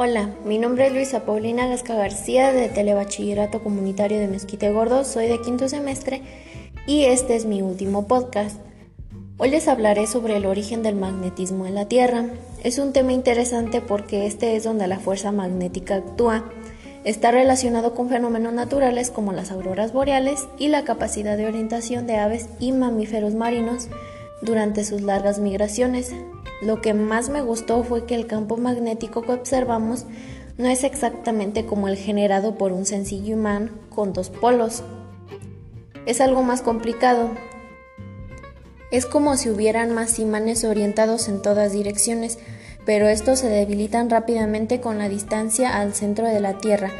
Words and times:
Hola, 0.00 0.30
mi 0.44 0.58
nombre 0.58 0.86
es 0.86 0.92
Luisa 0.92 1.24
Paulina 1.24 1.66
Gasca 1.66 1.96
García 1.96 2.52
de 2.52 2.68
Telebachillerato 2.68 3.64
Comunitario 3.64 4.20
de 4.20 4.28
Mezquite 4.28 4.70
Gordo, 4.70 5.02
soy 5.02 5.26
de 5.26 5.40
quinto 5.40 5.68
semestre 5.68 6.22
y 6.86 7.06
este 7.06 7.34
es 7.34 7.46
mi 7.46 7.62
último 7.62 8.06
podcast. 8.06 8.60
Hoy 9.38 9.50
les 9.50 9.66
hablaré 9.66 10.06
sobre 10.06 10.36
el 10.36 10.46
origen 10.46 10.84
del 10.84 10.94
magnetismo 10.94 11.66
en 11.66 11.74
la 11.74 11.88
Tierra. 11.88 12.26
Es 12.62 12.78
un 12.78 12.92
tema 12.92 13.12
interesante 13.12 13.80
porque 13.80 14.26
este 14.26 14.54
es 14.54 14.62
donde 14.62 14.86
la 14.86 15.00
fuerza 15.00 15.32
magnética 15.32 15.96
actúa. 15.96 16.44
Está 17.02 17.32
relacionado 17.32 17.96
con 17.96 18.08
fenómenos 18.08 18.52
naturales 18.52 19.10
como 19.10 19.32
las 19.32 19.50
auroras 19.50 19.92
boreales 19.92 20.46
y 20.60 20.68
la 20.68 20.84
capacidad 20.84 21.36
de 21.36 21.46
orientación 21.46 22.06
de 22.06 22.18
aves 22.18 22.48
y 22.60 22.70
mamíferos 22.70 23.34
marinos 23.34 23.88
durante 24.42 24.84
sus 24.84 25.02
largas 25.02 25.40
migraciones. 25.40 26.14
Lo 26.60 26.80
que 26.80 26.92
más 26.94 27.28
me 27.28 27.40
gustó 27.40 27.84
fue 27.84 28.04
que 28.04 28.14
el 28.14 28.26
campo 28.26 28.56
magnético 28.56 29.22
que 29.22 29.32
observamos 29.32 30.06
no 30.56 30.68
es 30.68 30.82
exactamente 30.82 31.64
como 31.64 31.86
el 31.86 31.96
generado 31.96 32.56
por 32.56 32.72
un 32.72 32.84
sencillo 32.84 33.34
imán 33.34 33.70
con 33.90 34.12
dos 34.12 34.28
polos. 34.28 34.82
Es 36.04 36.20
algo 36.20 36.42
más 36.42 36.62
complicado. 36.62 37.30
Es 38.90 39.06
como 39.06 39.36
si 39.36 39.50
hubieran 39.50 39.92
más 39.92 40.18
imanes 40.18 40.64
orientados 40.64 41.28
en 41.28 41.42
todas 41.42 41.72
direcciones, 41.72 42.38
pero 42.84 43.06
estos 43.06 43.38
se 43.38 43.48
debilitan 43.48 44.10
rápidamente 44.10 44.80
con 44.80 44.98
la 44.98 45.08
distancia 45.08 45.78
al 45.78 45.94
centro 45.94 46.26
de 46.26 46.40
la 46.40 46.54
Tierra, 46.54 46.90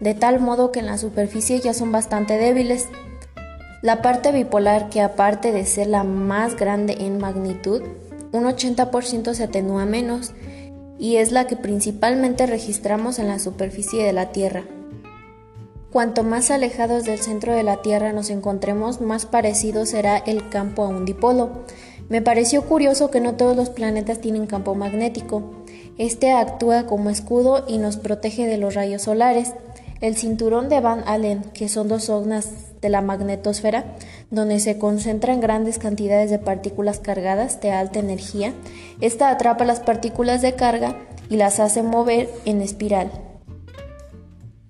de 0.00 0.14
tal 0.14 0.40
modo 0.40 0.72
que 0.72 0.80
en 0.80 0.86
la 0.86 0.98
superficie 0.98 1.58
ya 1.58 1.74
son 1.74 1.92
bastante 1.92 2.38
débiles. 2.38 2.88
La 3.82 4.00
parte 4.00 4.30
bipolar, 4.30 4.88
que 4.88 5.00
aparte 5.00 5.50
de 5.50 5.66
ser 5.66 5.88
la 5.88 6.04
más 6.04 6.56
grande 6.56 6.96
en 7.00 7.18
magnitud, 7.18 7.82
un 8.32 8.44
80% 8.44 9.34
se 9.34 9.44
atenúa 9.44 9.84
menos 9.84 10.32
y 10.98 11.16
es 11.16 11.32
la 11.32 11.46
que 11.46 11.56
principalmente 11.56 12.46
registramos 12.46 13.18
en 13.18 13.28
la 13.28 13.38
superficie 13.38 14.04
de 14.04 14.12
la 14.12 14.32
Tierra. 14.32 14.64
Cuanto 15.92 16.22
más 16.22 16.50
alejados 16.50 17.04
del 17.04 17.18
centro 17.18 17.54
de 17.54 17.62
la 17.62 17.82
Tierra 17.82 18.12
nos 18.12 18.30
encontremos, 18.30 19.02
más 19.02 19.26
parecido 19.26 19.84
será 19.84 20.16
el 20.16 20.48
campo 20.48 20.84
a 20.84 20.88
un 20.88 21.04
dipolo. 21.04 21.64
Me 22.08 22.22
pareció 22.22 22.62
curioso 22.62 23.10
que 23.10 23.20
no 23.20 23.34
todos 23.34 23.54
los 23.54 23.68
planetas 23.68 24.20
tienen 24.20 24.46
campo 24.46 24.74
magnético. 24.74 25.42
Este 25.98 26.32
actúa 26.32 26.86
como 26.86 27.10
escudo 27.10 27.64
y 27.68 27.76
nos 27.76 27.98
protege 27.98 28.46
de 28.46 28.56
los 28.56 28.74
rayos 28.74 29.02
solares. 29.02 29.52
El 30.00 30.16
cinturón 30.16 30.70
de 30.70 30.80
Van 30.80 31.04
Allen, 31.06 31.42
que 31.52 31.68
son 31.68 31.88
dos 31.88 32.04
zonas 32.04 32.50
de 32.80 32.88
la 32.88 33.02
magnetosfera, 33.02 33.96
donde 34.32 34.58
se 34.60 34.78
concentran 34.78 35.40
grandes 35.40 35.78
cantidades 35.78 36.30
de 36.30 36.38
partículas 36.38 36.98
cargadas 36.98 37.60
de 37.60 37.70
alta 37.70 38.00
energía, 38.00 38.54
esta 39.00 39.28
atrapa 39.30 39.64
las 39.64 39.80
partículas 39.80 40.40
de 40.42 40.54
carga 40.54 40.96
y 41.28 41.36
las 41.36 41.60
hace 41.60 41.82
mover 41.82 42.30
en 42.46 42.62
espiral. 42.62 43.12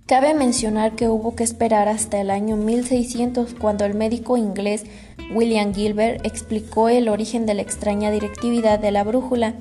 Cabe 0.07 0.35
mencionar 0.35 0.93
que 0.97 1.09
hubo 1.09 1.37
que 1.37 1.45
esperar 1.45 1.89
hasta 1.89 2.21
el 2.21 2.31
año 2.31 2.57
1600 2.57 3.55
cuando 3.55 3.85
el 3.85 3.95
médico 3.95 4.37
inglés 4.37 4.85
William 5.33 5.73
Gilbert 5.73 6.27
explicó 6.27 6.89
el 6.89 7.09
origen 7.09 7.47
de 7.47 7.55
la 7.55 7.63
extraña 7.63 8.11
directividad 8.11 8.81
de 8.81 8.91
la 8.91 9.05
brújula 9.05 9.55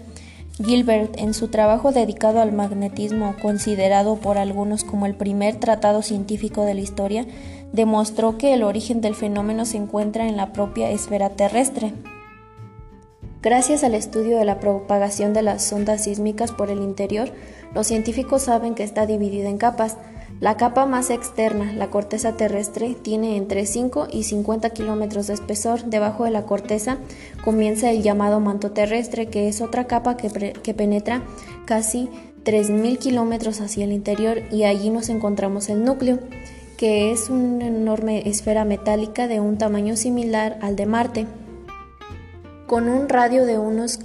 Gilbert, 0.63 1.15
en 1.17 1.33
su 1.33 1.47
trabajo 1.47 1.91
dedicado 1.91 2.41
al 2.41 2.51
magnetismo, 2.51 3.35
considerado 3.41 4.17
por 4.17 4.37
algunos 4.37 4.83
como 4.83 5.05
el 5.05 5.15
primer 5.15 5.55
tratado 5.55 6.01
científico 6.01 6.65
de 6.65 6.73
la 6.73 6.81
historia, 6.81 7.25
demostró 7.73 8.37
que 8.37 8.53
el 8.53 8.63
origen 8.63 9.01
del 9.01 9.15
fenómeno 9.15 9.65
se 9.65 9.77
encuentra 9.77 10.27
en 10.27 10.37
la 10.37 10.53
propia 10.53 10.89
esfera 10.91 11.29
terrestre. 11.29 11.93
Gracias 13.41 13.83
al 13.83 13.95
estudio 13.95 14.37
de 14.37 14.45
la 14.45 14.59
propagación 14.59 15.33
de 15.33 15.41
las 15.41 15.71
ondas 15.73 16.03
sísmicas 16.03 16.51
por 16.51 16.69
el 16.69 16.81
interior, 16.81 17.31
los 17.73 17.87
científicos 17.87 18.43
saben 18.43 18.75
que 18.75 18.83
está 18.83 19.05
dividida 19.05 19.49
en 19.49 19.57
capas, 19.57 19.97
la 20.41 20.57
capa 20.57 20.87
más 20.87 21.11
externa, 21.11 21.71
la 21.73 21.91
corteza 21.91 22.35
terrestre, 22.35 22.95
tiene 22.99 23.37
entre 23.37 23.67
5 23.67 24.07
y 24.11 24.23
50 24.23 24.71
kilómetros 24.71 25.27
de 25.27 25.35
espesor. 25.35 25.83
Debajo 25.83 26.23
de 26.23 26.31
la 26.31 26.47
corteza 26.47 26.97
comienza 27.43 27.91
el 27.91 28.01
llamado 28.01 28.39
manto 28.39 28.71
terrestre, 28.71 29.27
que 29.27 29.47
es 29.47 29.61
otra 29.61 29.85
capa 29.85 30.17
que, 30.17 30.73
penetra 30.73 31.21
casi 31.65 32.09
3.000 32.43 32.97
kilómetros 32.97 33.61
hacia 33.61 33.85
el 33.85 33.91
interior 33.91 34.41
y 34.51 34.63
allí 34.63 34.89
nos 34.89 35.09
encontramos 35.09 35.69
el 35.69 35.85
núcleo, 35.85 36.17
que 36.81 37.11
es 37.11 37.29
una 37.29 37.67
enorme 37.67 38.27
esfera 38.27 38.65
metálica 38.65 39.27
de 39.27 39.39
un 39.39 39.59
tamaño 39.59 39.95
similar 39.95 40.57
al 40.63 40.75
de 40.75 40.87
Marte, 40.87 41.27
con 42.65 42.89
un 42.89 43.07
radio 43.07 43.45
de 43.45 43.59
unos 43.59 43.99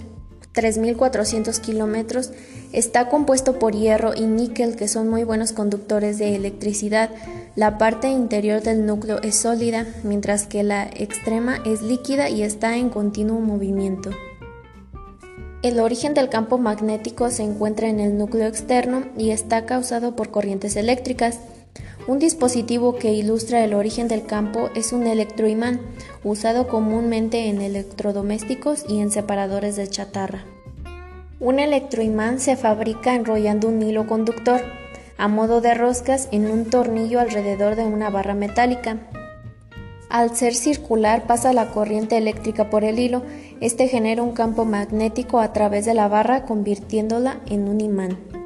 3.400 0.52 1.58
kilómetros, 1.62 2.32
está 2.72 3.08
compuesto 3.08 3.58
por 3.58 3.74
hierro 3.74 4.12
y 4.14 4.26
níquel 4.26 4.76
que 4.76 4.88
son 4.88 5.08
muy 5.08 5.24
buenos 5.24 5.52
conductores 5.52 6.18
de 6.18 6.36
electricidad. 6.36 7.08
La 7.54 7.78
parte 7.78 8.08
interior 8.08 8.60
del 8.60 8.84
núcleo 8.84 9.22
es 9.22 9.36
sólida, 9.36 9.86
mientras 10.04 10.46
que 10.46 10.62
la 10.62 10.82
extrema 10.84 11.56
es 11.64 11.80
líquida 11.80 12.28
y 12.28 12.42
está 12.42 12.76
en 12.76 12.90
continuo 12.90 13.40
movimiento. 13.40 14.10
El 15.62 15.80
origen 15.80 16.12
del 16.12 16.28
campo 16.28 16.58
magnético 16.58 17.30
se 17.30 17.42
encuentra 17.42 17.88
en 17.88 18.00
el 18.00 18.18
núcleo 18.18 18.46
externo 18.46 19.04
y 19.16 19.30
está 19.30 19.64
causado 19.64 20.14
por 20.14 20.30
corrientes 20.30 20.76
eléctricas. 20.76 21.38
Un 22.08 22.20
dispositivo 22.20 22.94
que 22.94 23.12
ilustra 23.12 23.64
el 23.64 23.74
origen 23.74 24.06
del 24.06 24.24
campo 24.24 24.70
es 24.76 24.92
un 24.92 25.08
electroimán, 25.08 25.80
usado 26.22 26.68
comúnmente 26.68 27.48
en 27.48 27.60
electrodomésticos 27.60 28.84
y 28.88 29.00
en 29.00 29.10
separadores 29.10 29.74
de 29.74 29.88
chatarra. 29.88 30.44
Un 31.40 31.58
electroimán 31.58 32.38
se 32.38 32.56
fabrica 32.56 33.14
enrollando 33.16 33.68
un 33.68 33.82
hilo 33.82 34.06
conductor 34.06 34.60
a 35.18 35.26
modo 35.26 35.60
de 35.60 35.74
roscas 35.74 36.28
en 36.30 36.48
un 36.48 36.66
tornillo 36.66 37.18
alrededor 37.18 37.74
de 37.74 37.84
una 37.84 38.08
barra 38.08 38.34
metálica. 38.34 38.98
Al 40.08 40.36
ser 40.36 40.54
circular 40.54 41.26
pasa 41.26 41.52
la 41.52 41.72
corriente 41.72 42.16
eléctrica 42.16 42.70
por 42.70 42.84
el 42.84 43.00
hilo, 43.00 43.22
este 43.60 43.88
genera 43.88 44.22
un 44.22 44.32
campo 44.32 44.64
magnético 44.64 45.40
a 45.40 45.52
través 45.52 45.84
de 45.86 45.94
la 45.94 46.06
barra 46.06 46.44
convirtiéndola 46.44 47.40
en 47.46 47.68
un 47.68 47.80
imán. 47.80 48.45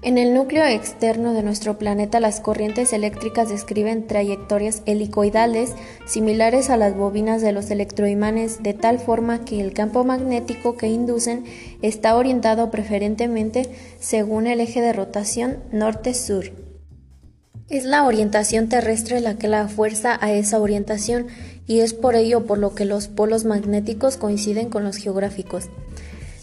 En 0.00 0.16
el 0.16 0.32
núcleo 0.32 0.64
externo 0.64 1.32
de 1.32 1.42
nuestro 1.42 1.76
planeta 1.76 2.20
las 2.20 2.40
corrientes 2.40 2.92
eléctricas 2.92 3.48
describen 3.48 4.06
trayectorias 4.06 4.82
helicoidales 4.86 5.72
similares 6.06 6.70
a 6.70 6.76
las 6.76 6.96
bobinas 6.96 7.42
de 7.42 7.50
los 7.50 7.68
electroimanes 7.72 8.62
de 8.62 8.74
tal 8.74 9.00
forma 9.00 9.44
que 9.44 9.60
el 9.60 9.72
campo 9.72 10.04
magnético 10.04 10.76
que 10.76 10.86
inducen 10.86 11.44
está 11.82 12.14
orientado 12.14 12.70
preferentemente 12.70 13.68
según 13.98 14.46
el 14.46 14.60
eje 14.60 14.80
de 14.80 14.92
rotación 14.92 15.58
norte-sur. 15.72 16.52
Es 17.68 17.84
la 17.84 18.06
orientación 18.06 18.68
terrestre 18.68 19.20
la 19.20 19.36
que 19.36 19.48
la 19.48 19.66
fuerza 19.66 20.16
a 20.20 20.32
esa 20.32 20.60
orientación 20.60 21.26
y 21.66 21.80
es 21.80 21.92
por 21.92 22.14
ello 22.14 22.46
por 22.46 22.58
lo 22.58 22.74
que 22.76 22.84
los 22.84 23.08
polos 23.08 23.44
magnéticos 23.44 24.16
coinciden 24.16 24.70
con 24.70 24.84
los 24.84 24.96
geográficos. 24.96 25.68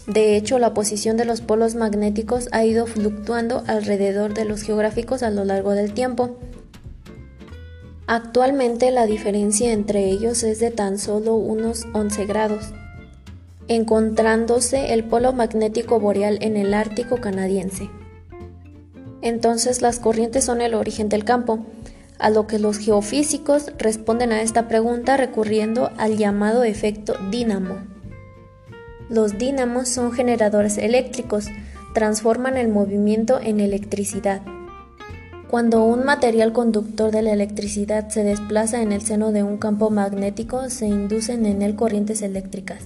De 0.06 0.36
hecho, 0.36 0.58
la 0.58 0.72
posición 0.72 1.16
de 1.16 1.24
los 1.24 1.40
polos 1.40 1.74
magnéticos 1.74 2.48
ha 2.52 2.64
ido 2.64 2.86
fluctuando 2.86 3.64
alrededor 3.66 4.34
de 4.34 4.44
los 4.44 4.62
geográficos 4.62 5.22
a 5.24 5.30
lo 5.30 5.44
largo 5.44 5.72
del 5.72 5.92
tiempo. 5.92 6.36
Actualmente 8.06 8.92
la 8.92 9.04
diferencia 9.06 9.72
entre 9.72 10.08
ellos 10.10 10.44
es 10.44 10.60
de 10.60 10.70
tan 10.70 10.98
solo 10.98 11.34
unos 11.34 11.86
11 11.92 12.24
grados, 12.26 12.66
encontrándose 13.66 14.94
el 14.94 15.02
polo 15.02 15.32
magnético 15.32 15.98
boreal 15.98 16.38
en 16.40 16.56
el 16.56 16.72
Ártico 16.72 17.16
canadiense. 17.20 17.90
Entonces 19.22 19.82
las 19.82 19.98
corrientes 19.98 20.44
son 20.44 20.60
el 20.60 20.74
origen 20.74 21.08
del 21.08 21.24
campo, 21.24 21.66
a 22.20 22.30
lo 22.30 22.46
que 22.46 22.60
los 22.60 22.78
geofísicos 22.78 23.72
responden 23.76 24.30
a 24.30 24.40
esta 24.40 24.68
pregunta 24.68 25.16
recurriendo 25.16 25.90
al 25.96 26.16
llamado 26.16 26.62
efecto 26.62 27.16
dínamo. 27.32 27.95
Los 29.08 29.38
dínamos 29.38 29.88
son 29.88 30.12
generadores 30.12 30.78
eléctricos, 30.78 31.46
transforman 31.94 32.56
el 32.56 32.68
movimiento 32.68 33.40
en 33.40 33.60
electricidad. 33.60 34.42
Cuando 35.48 35.84
un 35.84 36.04
material 36.04 36.52
conductor 36.52 37.12
de 37.12 37.22
la 37.22 37.32
electricidad 37.32 38.08
se 38.08 38.24
desplaza 38.24 38.82
en 38.82 38.90
el 38.90 39.00
seno 39.02 39.30
de 39.30 39.44
un 39.44 39.58
campo 39.58 39.90
magnético, 39.90 40.68
se 40.70 40.86
inducen 40.86 41.46
en 41.46 41.62
él 41.62 41.76
corrientes 41.76 42.20
eléctricas. 42.22 42.82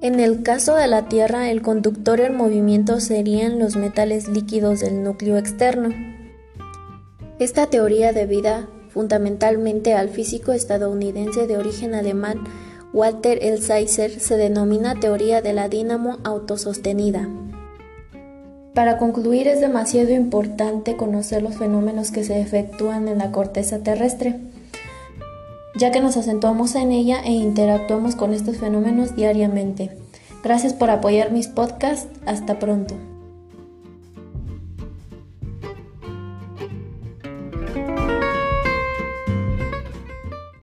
En 0.00 0.18
el 0.18 0.42
caso 0.42 0.74
de 0.74 0.88
la 0.88 1.08
Tierra, 1.08 1.50
el 1.50 1.60
conductor 1.62 2.20
en 2.20 2.36
movimiento 2.36 2.98
serían 3.00 3.58
los 3.58 3.76
metales 3.76 4.28
líquidos 4.28 4.80
del 4.80 5.04
núcleo 5.04 5.36
externo. 5.36 5.90
Esta 7.38 7.66
teoría 7.66 8.12
debida 8.12 8.68
fundamentalmente 8.88 9.94
al 9.94 10.08
físico 10.08 10.52
estadounidense 10.52 11.46
de 11.46 11.56
origen 11.56 11.94
alemán 11.94 12.44
Walter 12.92 13.38
Elsheiser 13.42 14.20
se 14.20 14.36
denomina 14.36 15.00
teoría 15.00 15.40
de 15.40 15.54
la 15.54 15.68
dínamo 15.68 16.18
autosostenida. 16.24 17.26
Para 18.74 18.98
concluir, 18.98 19.48
es 19.48 19.60
demasiado 19.60 20.10
importante 20.10 20.96
conocer 20.96 21.42
los 21.42 21.56
fenómenos 21.56 22.10
que 22.10 22.24
se 22.24 22.40
efectúan 22.40 23.08
en 23.08 23.18
la 23.18 23.32
corteza 23.32 23.78
terrestre, 23.78 24.40
ya 25.74 25.90
que 25.90 26.00
nos 26.00 26.16
acentuamos 26.16 26.74
en 26.74 26.92
ella 26.92 27.20
e 27.24 27.32
interactuamos 27.32 28.14
con 28.14 28.34
estos 28.34 28.58
fenómenos 28.58 29.16
diariamente. 29.16 29.90
Gracias 30.42 30.74
por 30.74 30.90
apoyar 30.90 31.32
mis 31.32 31.48
podcasts. 31.48 32.08
Hasta 32.26 32.58
pronto. 32.58 32.94